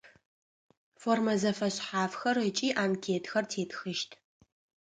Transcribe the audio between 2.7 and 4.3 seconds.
анкетхэр тетхыщт.